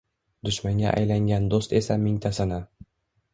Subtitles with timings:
[0.47, 2.59] Dushmanga aylangan do’st esa mingtasini.